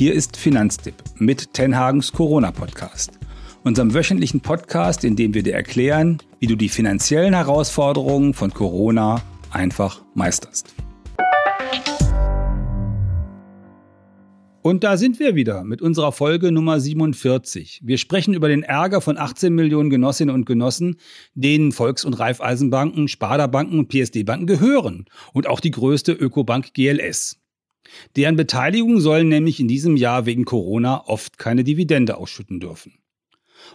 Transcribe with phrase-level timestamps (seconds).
[0.00, 3.18] Hier ist Finanztipp mit Tenhagens Corona-Podcast.
[3.64, 9.20] Unserem wöchentlichen Podcast, in dem wir dir erklären, wie du die finanziellen Herausforderungen von Corona
[9.50, 10.74] einfach meisterst.
[14.62, 17.82] Und da sind wir wieder mit unserer Folge Nummer 47.
[17.84, 20.96] Wir sprechen über den Ärger von 18 Millionen Genossinnen und Genossen,
[21.34, 25.04] denen Volks- und Raiffeisenbanken, Sparda-Banken und PSD-Banken gehören
[25.34, 27.39] und auch die größte Ökobank GLS.
[28.16, 32.94] Deren Beteiligung sollen nämlich in diesem Jahr wegen Corona oft keine Dividende ausschütten dürfen.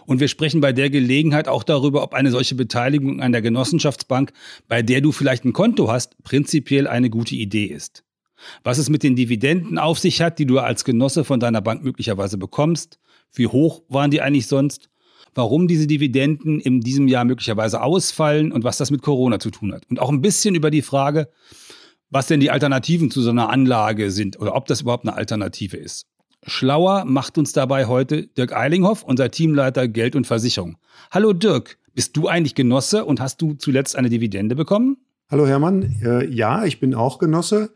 [0.04, 4.32] Und wir sprechen bei der Gelegenheit auch darüber, ob eine solche Beteiligung an der Genossenschaftsbank,
[4.68, 8.06] bei der du vielleicht ein Konto hast, prinzipiell eine gute Idee ist
[8.62, 11.84] was es mit den Dividenden auf sich hat, die du als Genosse von deiner Bank
[11.84, 12.98] möglicherweise bekommst,
[13.32, 14.88] wie hoch waren die eigentlich sonst,
[15.34, 19.72] warum diese Dividenden in diesem Jahr möglicherweise ausfallen und was das mit Corona zu tun
[19.74, 19.84] hat.
[19.90, 21.28] Und auch ein bisschen über die Frage,
[22.10, 25.76] was denn die Alternativen zu so einer Anlage sind oder ob das überhaupt eine Alternative
[25.76, 26.06] ist.
[26.46, 30.76] Schlauer macht uns dabei heute Dirk Eilinghoff, unser Teamleiter Geld und Versicherung.
[31.10, 34.98] Hallo Dirk, bist du eigentlich Genosse und hast du zuletzt eine Dividende bekommen?
[35.28, 37.70] Hallo Hermann, äh, ja, ich bin auch Genosse.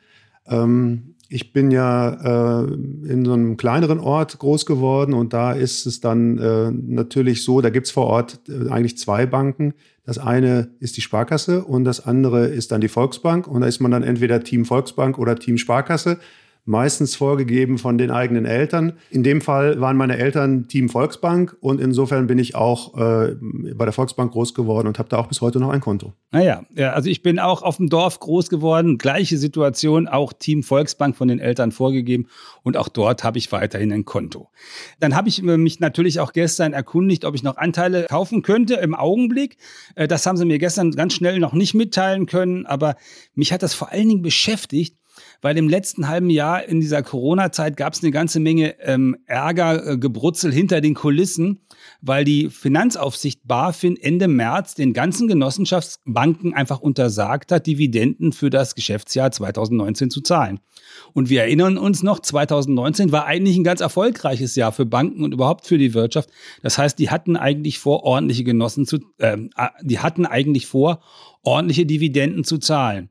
[0.47, 5.87] Ähm, ich bin ja äh, in so einem kleineren Ort groß geworden und da ist
[5.87, 9.75] es dann äh, natürlich so, da gibt's vor Ort eigentlich zwei Banken.
[10.05, 13.47] Das eine ist die Sparkasse und das andere ist dann die Volksbank.
[13.47, 16.19] Und da ist man dann entweder Team Volksbank oder Team Sparkasse
[16.65, 18.95] meistens vorgegeben von den eigenen Eltern.
[19.11, 23.35] In dem Fall waren meine Eltern Team Volksbank und insofern bin ich auch äh,
[23.75, 26.13] bei der Volksbank groß geworden und habe da auch bis heute noch ein Konto.
[26.31, 30.63] Naja, ja, also ich bin auch auf dem Dorf groß geworden, gleiche Situation, auch Team
[30.63, 32.29] Volksbank von den Eltern vorgegeben
[32.63, 34.49] und auch dort habe ich weiterhin ein Konto.
[35.01, 38.95] Dann habe ich mich natürlich auch gestern erkundigt, ob ich noch Anteile kaufen könnte im
[38.95, 39.57] Augenblick.
[39.97, 42.97] Äh, das haben sie mir gestern ganz schnell noch nicht mitteilen können, aber
[43.35, 44.97] mich hat das vor allen Dingen beschäftigt,
[45.43, 49.87] weil im letzten halben Jahr in dieser Corona-Zeit gab es eine ganze Menge ähm, Ärger,
[49.87, 51.61] äh, Gebrutzel hinter den Kulissen,
[52.01, 58.75] weil die Finanzaufsicht BaFin Ende März den ganzen Genossenschaftsbanken einfach untersagt hat, Dividenden für das
[58.75, 60.61] Geschäftsjahr 2019 zu zahlen.
[61.13, 65.33] Und wir erinnern uns noch, 2019 war eigentlich ein ganz erfolgreiches Jahr für Banken und
[65.33, 66.31] überhaupt für die Wirtschaft.
[66.63, 69.37] Das heißt, die hatten eigentlich vor, ordentliche Genossen zu, äh,
[69.83, 71.01] die hatten eigentlich vor,
[71.43, 73.11] ordentliche Dividenden zu zahlen.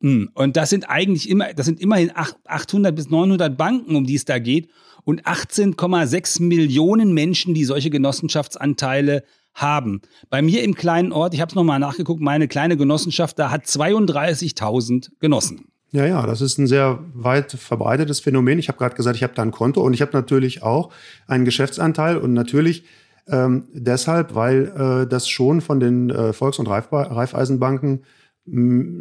[0.00, 4.14] Hm, und das sind eigentlich immer, das sind immerhin 800 bis 900 Banken, um die
[4.14, 4.68] es da geht
[5.04, 9.24] und 18,6 Millionen Menschen, die solche Genossenschaftsanteile
[9.54, 10.02] haben.
[10.30, 13.64] Bei mir im kleinen Ort, ich habe es nochmal nachgeguckt, meine kleine Genossenschaft, da hat
[13.64, 15.66] 32.000 Genossen.
[15.90, 18.58] Ja, ja, das ist ein sehr weit verbreitetes Phänomen.
[18.58, 20.90] Ich habe gerade gesagt, ich habe da ein Konto und ich habe natürlich auch
[21.26, 22.84] einen Geschäftsanteil und natürlich
[23.26, 28.04] ähm, deshalb, weil äh, das schon von den äh, Volks- und Raiffeisenbanken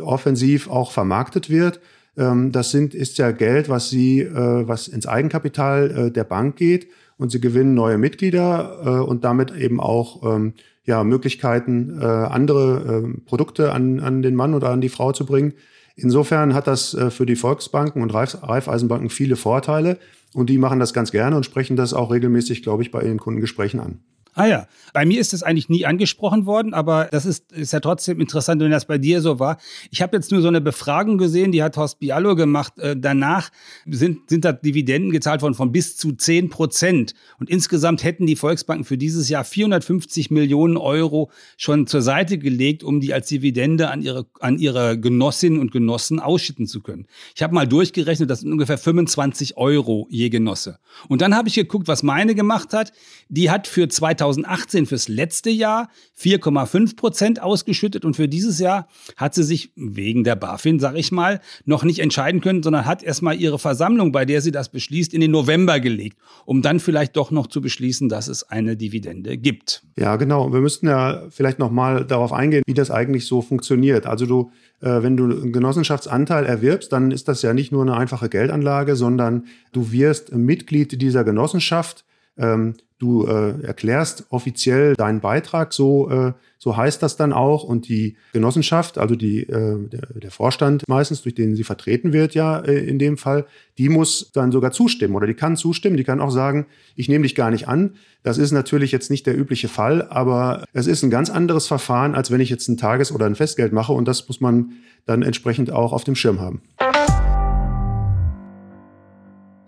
[0.02, 1.80] offensiv auch vermarktet wird.
[2.18, 6.56] Ähm, das sind, ist ja Geld, was sie, äh, was ins Eigenkapital äh, der Bank
[6.56, 6.88] geht
[7.18, 10.54] und sie gewinnen neue Mitglieder äh, und damit eben auch ähm,
[10.84, 15.52] ja, Möglichkeiten, andere ähm, Produkte an, an den Mann oder an die Frau zu bringen.
[15.98, 19.98] Insofern hat das für die Volksbanken und Raiffeisenbanken viele Vorteile
[20.34, 23.20] und die machen das ganz gerne und sprechen das auch regelmäßig, glaube ich, bei ihren
[23.20, 24.00] Kundengesprächen an.
[24.38, 27.80] Ah ja, bei mir ist das eigentlich nie angesprochen worden, aber das ist, ist ja
[27.80, 29.58] trotzdem interessant, wenn das bei dir so war.
[29.90, 32.78] Ich habe jetzt nur so eine Befragung gesehen, die hat Horst Biallo gemacht.
[32.78, 33.50] Äh, danach
[33.88, 37.16] sind, sind da Dividenden gezahlt worden von bis zu 10 Prozent.
[37.40, 42.84] Und insgesamt hätten die Volksbanken für dieses Jahr 450 Millionen Euro schon zur Seite gelegt,
[42.84, 47.08] um die als Dividende an ihre, an ihre Genossinnen und Genossen ausschütten zu können.
[47.36, 50.78] Ich habe mal durchgerechnet, das sind ungefähr 25 Euro je Genosse.
[51.08, 52.94] Und dann habe ich geguckt, was meine gemacht hat.
[53.30, 55.90] Die hat für 2000 2018 fürs letzte Jahr
[56.20, 61.12] 4,5 Prozent ausgeschüttet und für dieses Jahr hat sie sich wegen der BaFin, sag ich
[61.12, 65.14] mal, noch nicht entscheiden können, sondern hat erstmal ihre Versammlung, bei der sie das beschließt,
[65.14, 69.38] in den November gelegt, um dann vielleicht doch noch zu beschließen, dass es eine Dividende
[69.38, 69.84] gibt.
[69.98, 70.52] Ja, genau.
[70.52, 74.06] Wir müssten ja vielleicht noch mal darauf eingehen, wie das eigentlich so funktioniert.
[74.06, 74.52] Also du
[74.82, 78.96] äh, wenn du einen Genossenschaftsanteil erwirbst, dann ist das ja nicht nur eine einfache Geldanlage,
[78.96, 82.06] sondern du wirst Mitglied dieser Genossenschaft.
[82.38, 87.64] Ähm, du äh, erklärst offiziell deinen Beitrag, so, äh, so heißt das dann auch.
[87.64, 92.34] Und die Genossenschaft, also die, äh, der, der Vorstand meistens, durch den sie vertreten wird,
[92.34, 93.46] ja äh, in dem Fall,
[93.78, 97.24] die muss dann sogar zustimmen oder die kann zustimmen, die kann auch sagen, ich nehme
[97.24, 97.96] dich gar nicht an.
[98.24, 102.16] Das ist natürlich jetzt nicht der übliche Fall, aber es ist ein ganz anderes Verfahren,
[102.16, 104.72] als wenn ich jetzt ein Tages- oder ein Festgeld mache und das muss man
[105.06, 106.62] dann entsprechend auch auf dem Schirm haben.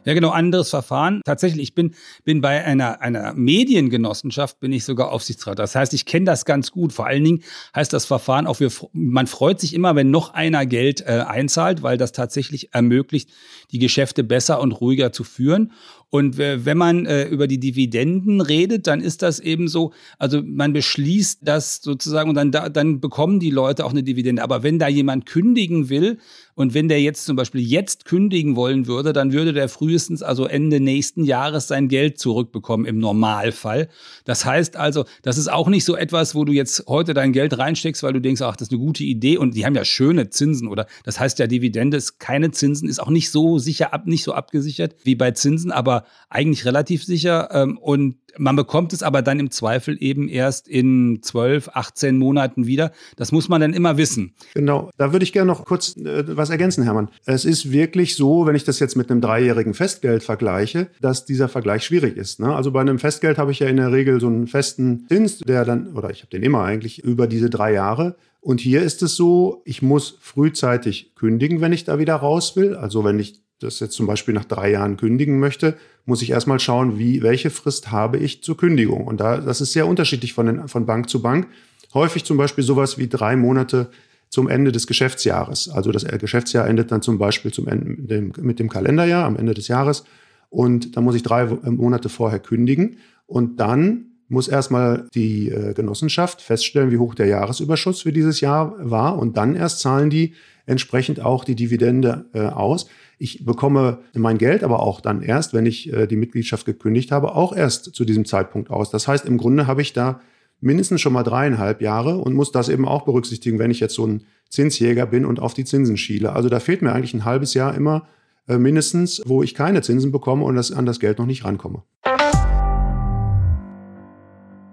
[0.09, 1.21] Ja, genau, anderes Verfahren.
[1.23, 5.59] Tatsächlich, ich bin, bin bei einer, einer Mediengenossenschaft, bin ich sogar Aufsichtsrat.
[5.59, 6.93] Das heißt, ich kenne das ganz gut.
[6.93, 7.43] Vor allen Dingen
[7.75, 11.83] heißt das Verfahren auch, wir, man freut sich immer, wenn noch einer Geld äh, einzahlt,
[11.83, 13.29] weil das tatsächlich ermöglicht,
[13.69, 15.73] die Geschäfte besser und ruhiger zu führen.
[16.11, 20.73] Und wenn man äh, über die Dividenden redet, dann ist das eben so, also man
[20.73, 24.41] beschließt das sozusagen und dann, dann bekommen die Leute auch eine Dividende.
[24.41, 26.17] Aber wenn da jemand kündigen will,
[26.59, 30.45] und wenn der jetzt zum Beispiel jetzt kündigen wollen würde, dann würde der frühestens also
[30.45, 33.87] Ende nächsten Jahres sein Geld zurückbekommen im Normalfall.
[34.25, 37.57] Das heißt also, das ist auch nicht so etwas, wo du jetzt heute dein Geld
[37.57, 40.31] reinsteckst, weil du denkst, ach, das ist eine gute Idee und die haben ja schöne
[40.31, 44.05] Zinsen oder das heißt ja Dividende ist keine Zinsen, ist auch nicht so sicher ab,
[44.05, 45.98] nicht so abgesichert wie bei Zinsen, aber
[46.29, 51.19] eigentlich relativ sicher ähm, und man bekommt es aber dann im Zweifel eben erst in
[51.21, 52.91] 12, 18 Monaten wieder.
[53.15, 54.33] Das muss man dann immer wissen.
[54.53, 57.09] Genau, da würde ich gerne noch kurz äh, was ergänzen, Hermann.
[57.25, 61.49] Es ist wirklich so, wenn ich das jetzt mit einem dreijährigen Festgeld vergleiche, dass dieser
[61.49, 62.39] Vergleich schwierig ist.
[62.39, 62.55] Ne?
[62.55, 65.65] Also bei einem Festgeld habe ich ja in der Regel so einen festen Zins, der
[65.65, 68.15] dann, oder ich habe den immer eigentlich über diese drei Jahre.
[68.41, 72.75] Und hier ist es so, ich muss frühzeitig kündigen, wenn ich da wieder raus will.
[72.75, 76.59] Also wenn ich das jetzt zum Beispiel nach drei Jahren kündigen möchte, muss ich erstmal
[76.59, 79.05] schauen, wie, welche Frist habe ich zur Kündigung.
[79.05, 81.47] Und da, das ist sehr unterschiedlich von, den, von Bank zu Bank.
[81.93, 83.89] Häufig zum Beispiel sowas wie drei Monate
[84.29, 85.69] zum Ende des Geschäftsjahres.
[85.69, 89.67] Also das Geschäftsjahr endet dann zum Beispiel zum Ende, mit dem Kalenderjahr am Ende des
[89.67, 90.03] Jahres.
[90.49, 92.97] Und da muss ich drei Monate vorher kündigen.
[93.25, 98.75] Und dann muss erstmal die äh, Genossenschaft feststellen, wie hoch der Jahresüberschuss für dieses Jahr
[98.79, 99.17] war.
[99.17, 100.33] Und dann erst zahlen die
[100.65, 102.87] entsprechend auch die Dividende äh, aus.
[103.17, 107.35] Ich bekomme mein Geld aber auch dann erst, wenn ich äh, die Mitgliedschaft gekündigt habe,
[107.35, 108.91] auch erst zu diesem Zeitpunkt aus.
[108.91, 110.21] Das heißt, im Grunde habe ich da
[110.61, 114.05] mindestens schon mal dreieinhalb Jahre und muss das eben auch berücksichtigen, wenn ich jetzt so
[114.05, 116.33] ein Zinsjäger bin und auf die Zinsen schiele.
[116.33, 118.07] Also da fehlt mir eigentlich ein halbes Jahr immer
[118.47, 121.83] äh, mindestens, wo ich keine Zinsen bekomme und das, an das Geld noch nicht rankomme.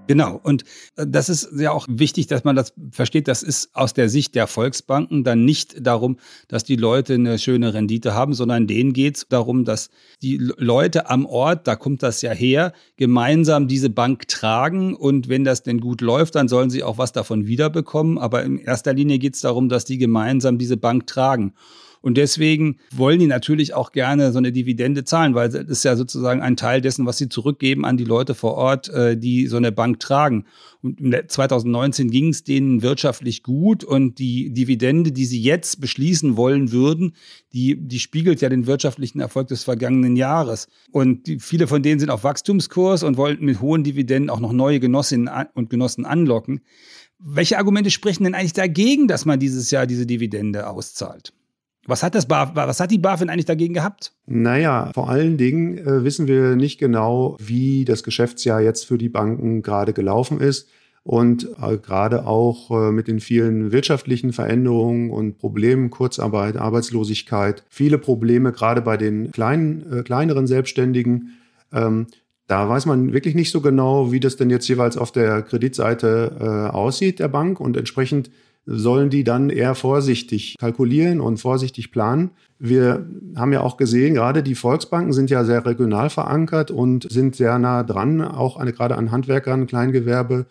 [0.07, 0.41] Genau.
[0.43, 0.65] Und
[0.97, 3.29] äh, das ist ja auch wichtig, dass man das versteht.
[3.29, 6.19] Das ist aus der Sicht der Volksbanken dann nicht darum,
[6.49, 9.91] dass die Leute eine schöne Rendite haben, sondern denen geht es darum, dass
[10.23, 14.95] die Leute am Ort, da kommt das ja her, gemeinsam diese Bank tragen.
[14.95, 18.19] Und wenn das denn gut läuft, dann sollen sie auch was davon wiederbekommen.
[18.19, 21.55] Aber in erster Linie geht es darum, dass die gemeinsam diese Bank tragen.
[22.07, 25.97] Und deswegen wollen die natürlich auch gerne so eine Dividende zahlen, weil das ist ja
[25.97, 29.57] sozusagen ein Teil dessen, was sie zurückgeben an die Leute vor Ort, äh, die so
[29.57, 30.45] eine Bank tragen.
[30.83, 36.71] Und 2019 ging es denen wirtschaftlich gut und die Dividende, die sie jetzt beschließen wollen
[36.71, 37.17] würden,
[37.53, 40.69] die, die spiegelt ja den wirtschaftlichen Erfolg des vergangenen Jahres.
[40.93, 44.53] Und die, viele von denen sind auf Wachstumskurs und wollten mit hohen Dividenden auch noch
[44.53, 46.61] neue Genossinnen und Genossen anlocken.
[47.19, 51.33] Welche Argumente sprechen denn eigentlich dagegen, dass man dieses Jahr diese Dividende auszahlt?
[51.87, 54.13] Was hat, das was hat die BaFin eigentlich dagegen gehabt?
[54.27, 59.09] Naja, vor allen Dingen äh, wissen wir nicht genau, wie das Geschäftsjahr jetzt für die
[59.09, 60.69] Banken gerade gelaufen ist.
[61.05, 67.99] Und äh, gerade auch äh, mit den vielen wirtschaftlichen Veränderungen und Problemen, Kurzarbeit, Arbeitslosigkeit, viele
[67.99, 71.37] Probleme gerade bei den kleinen, äh, kleineren Selbstständigen.
[71.73, 72.09] Ähm,
[72.49, 76.37] da weiß man wirklich nicht so genau, wie das denn jetzt jeweils auf der Kreditseite
[76.41, 77.61] äh, aussieht der Bank.
[77.61, 78.31] Und entsprechend
[78.67, 82.33] sollen die dann eher vorsichtig kalkulieren und vorsichtig planen.
[82.59, 87.37] Wir haben ja auch gesehen, gerade die Volksbanken sind ja sehr regional verankert und sind
[87.37, 90.47] sehr nah dran, auch eine, gerade an Handwerkern, Kleingewerbe,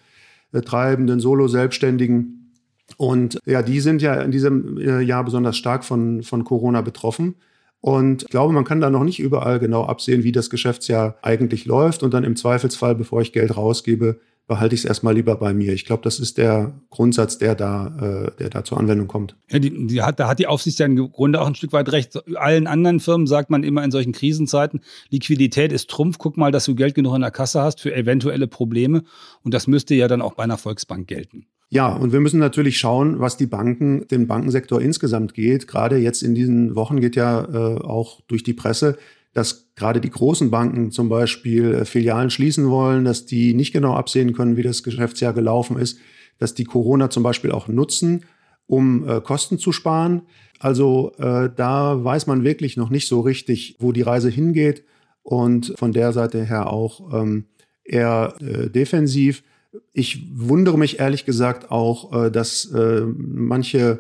[0.63, 2.53] Treibenden, Solo-Selbstständigen.
[2.97, 7.35] Und ja, die sind ja in diesem äh, Jahr besonders stark von, von Corona betroffen.
[7.81, 11.65] Und ich glaube, man kann da noch nicht überall genau absehen, wie das Geschäftsjahr eigentlich
[11.65, 15.54] läuft und dann im Zweifelsfall, bevor ich Geld rausgebe, behalte ich es erstmal lieber bei
[15.54, 15.74] mir.
[15.74, 19.36] Ich glaube, das ist der Grundsatz, der da, äh, der da zur Anwendung kommt.
[19.50, 21.92] Ja, die, die hat, da hat die Aufsicht ja im Grunde auch ein Stück weit
[21.92, 22.20] recht.
[22.36, 26.18] Allen anderen Firmen sagt man immer in solchen Krisenzeiten, Liquidität ist Trumpf.
[26.18, 29.04] Guck mal, dass du Geld genug in der Kasse hast für eventuelle Probleme.
[29.44, 31.48] Und das müsste ja dann auch bei einer Volksbank gelten.
[31.70, 35.68] Ja, und wir müssen natürlich schauen, was die Banken, den Bankensektor insgesamt geht.
[35.68, 38.98] Gerade jetzt in diesen Wochen geht ja äh, auch durch die Presse,
[39.36, 43.94] dass gerade die großen Banken zum Beispiel äh, Filialen schließen wollen, dass die nicht genau
[43.94, 46.00] absehen können, wie das Geschäftsjahr gelaufen ist,
[46.39, 48.24] dass die Corona zum Beispiel auch nutzen,
[48.65, 50.22] um äh, Kosten zu sparen.
[50.60, 54.86] Also äh, da weiß man wirklich noch nicht so richtig, wo die Reise hingeht
[55.22, 57.48] und von der Seite her auch ähm,
[57.84, 59.44] eher äh, defensiv.
[59.92, 64.00] Ich wundere mich ehrlich gesagt auch, äh, dass äh, manche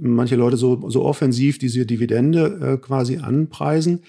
[0.00, 4.00] manche Leute so, so offensiv diese Dividende quasi anpreisen.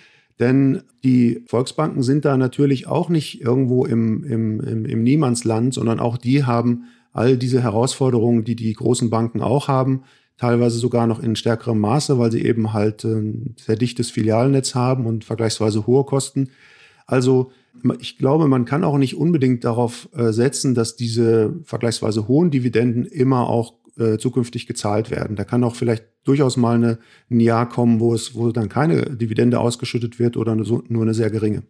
[0.41, 6.00] Denn die Volksbanken sind da natürlich auch nicht irgendwo im, im, im, im Niemandsland, sondern
[6.00, 10.01] auch die haben all diese Herausforderungen, die die großen Banken auch haben,
[10.38, 15.05] teilweise sogar noch in stärkerem Maße, weil sie eben halt ein sehr dichtes Filialnetz haben
[15.05, 16.50] und vergleichsweise hohe Kosten.
[17.05, 17.51] Also
[18.00, 23.05] ich glaube, man kann auch nicht unbedingt darauf äh, setzen, dass diese vergleichsweise hohen Dividenden
[23.05, 25.36] immer auch äh, zukünftig gezahlt werden.
[25.36, 29.01] Da kann auch vielleicht durchaus mal eine, ein Jahr kommen, wo es, wo dann keine
[29.01, 31.63] Dividende ausgeschüttet wird oder nur, nur eine sehr geringe.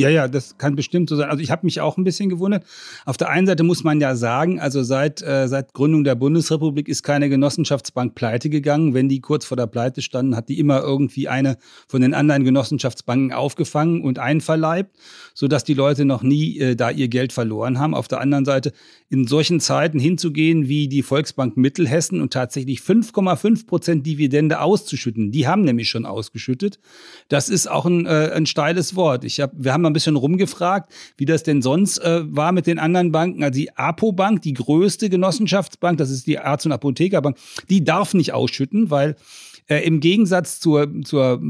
[0.00, 1.28] Ja, ja, das kann bestimmt so sein.
[1.28, 2.64] Also ich habe mich auch ein bisschen gewundert.
[3.04, 6.88] Auf der einen Seite muss man ja sagen, also seit, äh, seit Gründung der Bundesrepublik
[6.88, 8.94] ist keine Genossenschaftsbank pleite gegangen.
[8.94, 12.44] Wenn die kurz vor der Pleite standen, hat die immer irgendwie eine von den anderen
[12.44, 14.96] Genossenschaftsbanken aufgefangen und einverleibt,
[15.34, 17.94] sodass die Leute noch nie äh, da ihr Geld verloren haben.
[17.94, 18.72] Auf der anderen Seite,
[19.10, 25.46] in solchen Zeiten hinzugehen wie die Volksbank Mittelhessen und tatsächlich 5,5 Prozent Dividende auszuschütten, die
[25.46, 26.78] haben nämlich schon ausgeschüttet.
[27.28, 29.24] Das ist auch ein, äh, ein steiles Wort.
[29.24, 32.78] Ich hab, wir haben ein bisschen rumgefragt, wie das denn sonst äh, war mit den
[32.78, 33.42] anderen Banken.
[33.42, 37.36] Also die APO-Bank, die größte Genossenschaftsbank, das ist die Arzt- und Apothekerbank,
[37.68, 39.16] die darf nicht ausschütten, weil
[39.70, 41.40] äh, Im Gegensatz zur, zur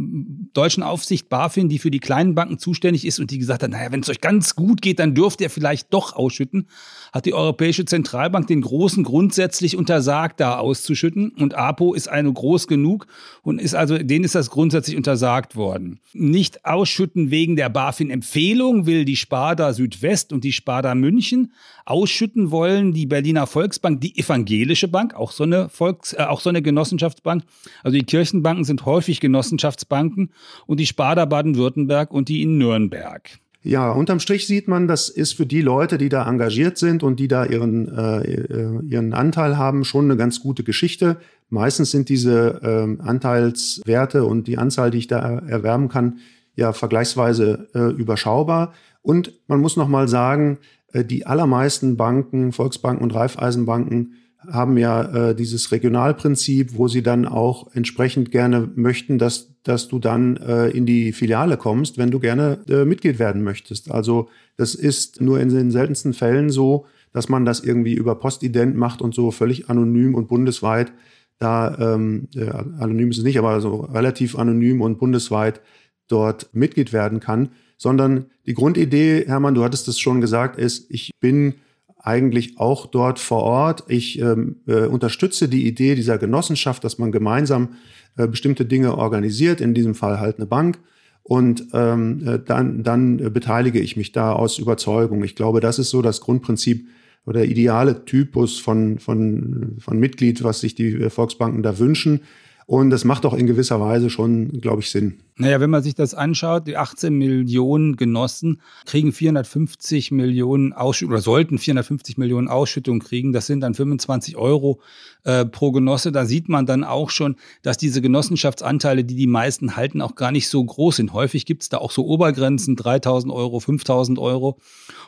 [0.52, 3.90] deutschen Aufsicht BaFin, die für die kleinen Banken zuständig ist und die gesagt hat, naja,
[3.92, 6.68] wenn es euch ganz gut geht, dann dürft ihr vielleicht doch ausschütten,
[7.14, 11.30] hat die Europäische Zentralbank den Großen grundsätzlich untersagt, da auszuschütten.
[11.30, 13.06] Und APO ist eine groß genug
[13.42, 16.00] und ist also, denen ist das grundsätzlich untersagt worden.
[16.12, 21.52] Nicht ausschütten wegen der BaFin-Empfehlung will die Sparda Südwest und die Sparda München.
[21.86, 26.50] Ausschütten wollen die Berliner Volksbank, die Evangelische Bank, auch so eine Volks, äh, auch so
[26.50, 27.44] eine Genossenschaftsbank.
[27.82, 30.32] Also die Kirchenbanken sind häufig Genossenschaftsbanken
[30.66, 33.30] und die Sparda Baden-Württemberg und die in Nürnberg.
[33.62, 37.20] Ja, unterm Strich sieht man, das ist für die Leute, die da engagiert sind und
[37.20, 41.18] die da ihren, äh, äh ihren Anteil haben, schon eine ganz gute Geschichte.
[41.50, 46.18] Meistens sind diese äh, Anteilswerte und die Anzahl, die ich da erwerben kann,
[46.56, 48.72] ja vergleichsweise äh, überschaubar.
[49.02, 50.58] Und man muss noch mal sagen,
[50.92, 54.14] äh, die allermeisten Banken, Volksbanken und Raiffeisenbanken
[54.48, 59.98] haben ja äh, dieses Regionalprinzip, wo sie dann auch entsprechend gerne möchten, dass, dass du
[59.98, 63.90] dann äh, in die Filiale kommst, wenn du gerne äh, Mitglied werden möchtest.
[63.90, 68.76] Also das ist nur in den seltensten Fällen so, dass man das irgendwie über Postident
[68.76, 70.92] macht und so völlig anonym und bundesweit
[71.38, 75.60] da, ähm, äh, anonym ist es nicht, aber so relativ anonym und bundesweit
[76.06, 81.10] dort Mitglied werden kann, sondern die Grundidee, Hermann, du hattest es schon gesagt, ist, ich
[81.18, 81.54] bin
[82.02, 83.84] eigentlich auch dort vor Ort.
[83.88, 87.70] Ich ähm, äh, unterstütze die Idee dieser Genossenschaft, dass man gemeinsam
[88.16, 90.78] äh, bestimmte Dinge organisiert, in diesem Fall halt eine Bank.
[91.22, 95.22] Und ähm, äh, dann, dann beteilige ich mich da aus Überzeugung.
[95.22, 96.86] Ich glaube, das ist so das Grundprinzip
[97.26, 102.20] oder ideale Typus von, von, von Mitglied, was sich die äh, Volksbanken da wünschen.
[102.66, 105.18] Und das macht auch in gewisser Weise schon, glaube ich, Sinn.
[105.40, 111.22] Naja, wenn man sich das anschaut, die 18 Millionen Genossen kriegen 450 Millionen Ausschüttung oder
[111.22, 113.32] sollten 450 Millionen Ausschüttung kriegen.
[113.32, 114.82] Das sind dann 25 Euro
[115.24, 116.12] äh, pro Genosse.
[116.12, 120.30] Da sieht man dann auch schon, dass diese Genossenschaftsanteile, die die meisten halten, auch gar
[120.30, 121.14] nicht so groß sind.
[121.14, 124.58] Häufig gibt es da auch so Obergrenzen, 3000 Euro, 5000 Euro.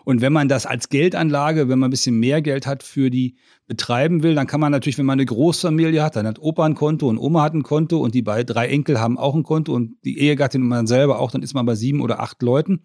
[0.04, 3.36] Und wenn man das als Geldanlage, wenn man ein bisschen mehr Geld hat für die
[3.66, 6.74] betreiben will, dann kann man natürlich, wenn man eine Großfamilie hat, dann hat Opa ein
[6.74, 9.96] Konto und Oma hat ein Konto und die drei Enkel haben auch ein Konto und
[10.04, 12.80] die Ehegattin und man selber auch, dann ist man bei sieben oder acht Leuten.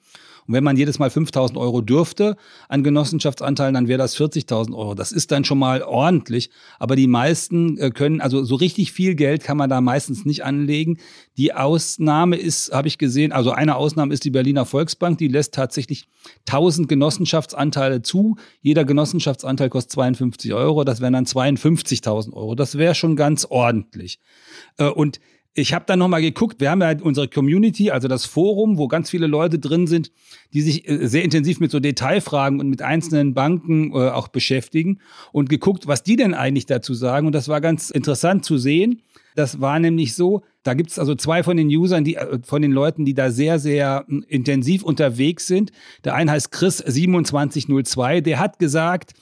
[0.48, 2.38] Und wenn man jedes Mal 5000 Euro dürfte
[2.70, 4.96] an Genossenschaftsanteilen, dann wäre das 40.000 Euro.
[4.96, 6.50] Das ist dann schon mal ordentlich.
[6.80, 10.46] Aber die meisten äh, können, also so richtig viel Geld kann man da meistens nicht
[10.46, 11.00] anlegen.
[11.38, 15.18] Die Ausnahme ist, habe ich gesehen, also eine Ausnahme ist die Berliner Volksbank.
[15.18, 16.08] Die lässt tatsächlich
[16.48, 18.38] 1000 Genossenschaftsanteile zu.
[18.62, 20.86] Jeder Genossenschaftsanteil kostet 52 Euro.
[20.86, 22.56] Das wären dann 52.000 Euro.
[22.56, 24.20] Das wäre schon ganz ordentlich.
[24.78, 25.20] Äh, und
[25.58, 29.10] ich habe dann nochmal geguckt, wir haben ja unsere Community, also das Forum, wo ganz
[29.10, 30.12] viele Leute drin sind,
[30.54, 35.00] die sich äh, sehr intensiv mit so Detailfragen und mit einzelnen Banken äh, auch beschäftigen
[35.32, 37.26] und geguckt, was die denn eigentlich dazu sagen.
[37.26, 39.02] Und das war ganz interessant zu sehen.
[39.36, 42.62] Das war nämlich so, da gibt es also zwei von den Usern, die, äh, von
[42.62, 45.72] den Leuten, die da sehr, sehr hm, intensiv unterwegs sind.
[46.04, 49.14] Der eine heißt Chris2702, der hat gesagt,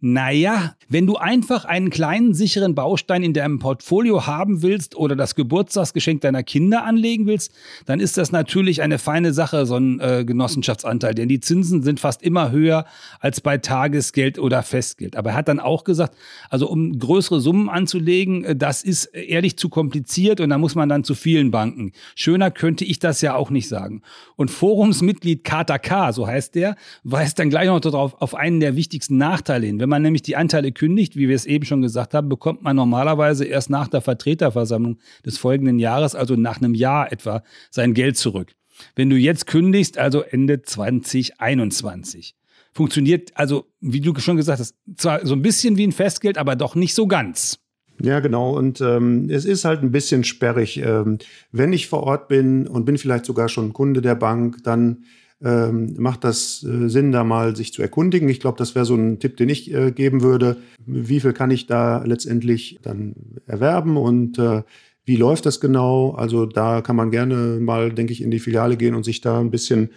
[0.00, 5.34] naja, wenn du einfach einen kleinen sicheren Baustein in deinem Portfolio haben willst oder das
[5.34, 7.52] Geburtstagsgeschenk deiner Kinder anlegen willst,
[7.84, 12.00] dann ist das natürlich eine feine Sache, so ein äh, Genossenschaftsanteil, denn die Zinsen sind
[12.00, 12.86] fast immer höher
[13.20, 15.16] als bei Tagesgeld oder Festgeld.
[15.16, 16.16] Aber er hat dann auch gesagt,
[16.48, 20.88] also um größere Summen anzulegen, äh, das ist ehrlich zu kompliziert und da muss man
[20.88, 21.92] dann zu vielen Banken.
[22.14, 24.00] Schöner könnte ich das ja auch nicht sagen.
[24.36, 28.76] Und Forumsmitglied Kata K, so heißt der, weist dann gleich noch darauf auf einen der
[28.76, 29.78] wichtigsten Nachteile hin.
[29.78, 32.76] Wenn man nämlich die Anteile kündigt, wie wir es eben schon gesagt haben, bekommt man
[32.76, 38.16] normalerweise erst nach der Vertreterversammlung des folgenden Jahres, also nach einem Jahr etwa, sein Geld
[38.16, 38.52] zurück.
[38.96, 42.34] Wenn du jetzt kündigst, also Ende 2021.
[42.72, 46.56] Funktioniert also, wie du schon gesagt hast, zwar so ein bisschen wie ein Festgeld, aber
[46.56, 47.58] doch nicht so ganz.
[48.02, 48.56] Ja, genau.
[48.56, 50.78] Und ähm, es ist halt ein bisschen sperrig.
[50.78, 51.18] Ähm,
[51.52, 55.04] wenn ich vor Ort bin und bin vielleicht sogar schon Kunde der Bank, dann
[55.42, 58.28] ähm, macht das äh, Sinn, da mal sich zu erkundigen.
[58.28, 60.58] Ich glaube, das wäre so ein Tipp, den ich äh, geben würde.
[60.84, 63.14] Wie viel kann ich da letztendlich dann
[63.46, 64.62] erwerben und äh,
[65.04, 66.12] wie läuft das genau?
[66.12, 69.40] Also da kann man gerne mal, denke ich, in die Filiale gehen und sich da
[69.40, 69.90] ein bisschen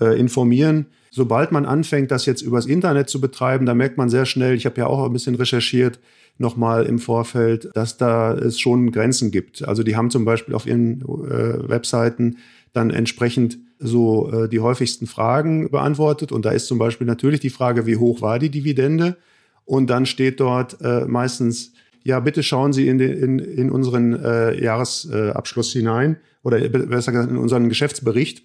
[0.00, 0.86] äh, informieren.
[1.10, 4.66] Sobald man anfängt, das jetzt übers Internet zu betreiben, da merkt man sehr schnell, ich
[4.66, 6.00] habe ja auch ein bisschen recherchiert,
[6.38, 9.66] nochmal im Vorfeld, dass da es schon Grenzen gibt.
[9.66, 12.38] Also die haben zum Beispiel auf ihren äh, Webseiten
[12.76, 16.32] dann entsprechend so äh, die häufigsten Fragen beantwortet.
[16.32, 19.16] Und da ist zum Beispiel natürlich die Frage, wie hoch war die Dividende?
[19.64, 21.72] Und dann steht dort äh, meistens,
[22.04, 27.30] ja, bitte schauen Sie in, den, in, in unseren äh, Jahresabschluss hinein oder besser gesagt
[27.30, 28.44] in unseren Geschäftsbericht.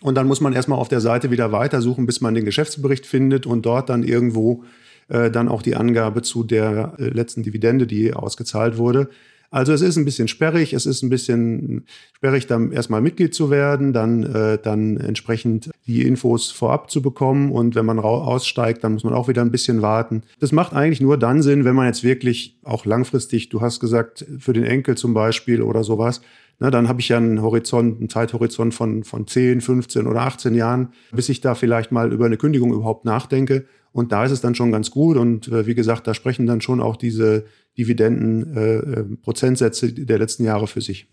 [0.00, 3.46] Und dann muss man erstmal auf der Seite wieder weitersuchen, bis man den Geschäftsbericht findet
[3.46, 4.64] und dort dann irgendwo
[5.08, 9.08] äh, dann auch die Angabe zu der äh, letzten Dividende, die ausgezahlt wurde.
[9.54, 11.84] Also es ist ein bisschen sperrig, es ist ein bisschen
[12.16, 17.52] sperrig, dann erstmal Mitglied zu werden, dann, äh, dann entsprechend die Infos vorab zu bekommen
[17.52, 20.24] und wenn man aussteigt, dann muss man auch wieder ein bisschen warten.
[20.40, 24.26] Das macht eigentlich nur dann Sinn, wenn man jetzt wirklich auch langfristig, du hast gesagt,
[24.40, 26.20] für den Enkel zum Beispiel oder sowas,
[26.58, 30.56] na, dann habe ich ja einen Horizont, einen Zeithorizont von, von 10, 15 oder 18
[30.56, 33.66] Jahren, bis ich da vielleicht mal über eine Kündigung überhaupt nachdenke.
[33.94, 35.16] Und da ist es dann schon ganz gut.
[35.16, 37.44] Und äh, wie gesagt, da sprechen dann schon auch diese
[37.78, 41.06] Dividenden-Prozentsätze äh, der letzten Jahre für sich.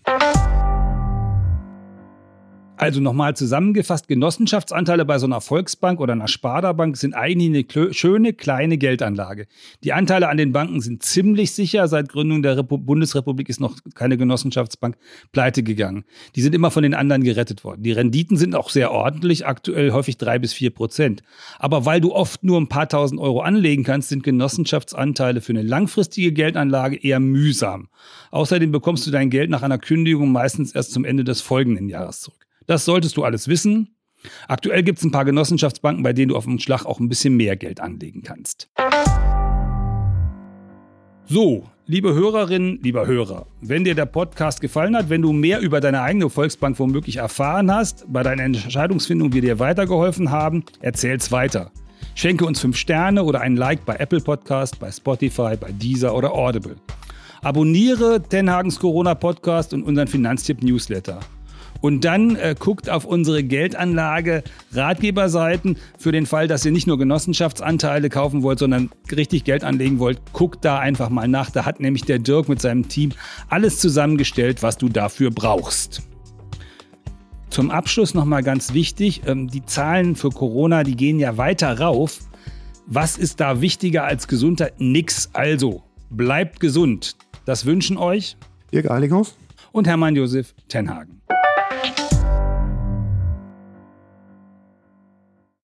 [2.81, 8.33] Also nochmal zusammengefasst, Genossenschaftsanteile bei so einer Volksbank oder einer Sparda-Bank sind eigentlich eine schöne
[8.33, 9.45] kleine Geldanlage.
[9.83, 11.87] Die Anteile an den Banken sind ziemlich sicher.
[11.87, 14.97] Seit Gründung der Repu Bundesrepublik ist noch keine Genossenschaftsbank
[15.31, 16.05] pleite gegangen.
[16.35, 17.83] Die sind immer von den anderen gerettet worden.
[17.83, 21.21] Die Renditen sind auch sehr ordentlich, aktuell häufig drei bis vier Prozent.
[21.59, 25.61] Aber weil du oft nur ein paar tausend Euro anlegen kannst, sind Genossenschaftsanteile für eine
[25.61, 27.89] langfristige Geldanlage eher mühsam.
[28.31, 32.21] Außerdem bekommst du dein Geld nach einer Kündigung meistens erst zum Ende des folgenden Jahres
[32.21, 32.47] zurück.
[32.67, 33.95] Das solltest du alles wissen.
[34.47, 37.35] Aktuell gibt es ein paar Genossenschaftsbanken, bei denen du auf dem Schlag auch ein bisschen
[37.35, 38.69] mehr Geld anlegen kannst.
[41.25, 45.79] So, liebe Hörerinnen, lieber Hörer, wenn dir der Podcast gefallen hat, wenn du mehr über
[45.79, 51.71] deine eigene Volksbank womöglich erfahren hast, bei deiner Entscheidungsfindung wir dir weitergeholfen haben, erzähl's weiter.
[52.13, 56.33] Schenke uns 5 Sterne oder ein Like bei Apple Podcast, bei Spotify, bei Deezer oder
[56.33, 56.75] Audible.
[57.41, 61.21] Abonniere Tenhagens Corona Podcast und unseren Finanztipp Newsletter.
[61.81, 66.99] Und dann äh, guckt auf unsere Geldanlage Ratgeberseiten für den Fall, dass ihr nicht nur
[66.99, 70.21] Genossenschaftsanteile kaufen wollt, sondern richtig Geld anlegen wollt.
[70.31, 71.49] Guckt da einfach mal nach.
[71.49, 73.11] Da hat nämlich der Dirk mit seinem Team
[73.49, 76.03] alles zusammengestellt, was du dafür brauchst.
[77.49, 82.19] Zum Abschluss nochmal ganz wichtig, ähm, die Zahlen für Corona, die gehen ja weiter rauf.
[82.85, 84.79] Was ist da wichtiger als Gesundheit?
[84.79, 85.29] Nix.
[85.33, 87.17] Also, bleibt gesund.
[87.45, 88.37] Das wünschen euch
[88.71, 89.33] Dirk Eilinghoff
[89.71, 91.21] und Hermann Josef Tenhagen.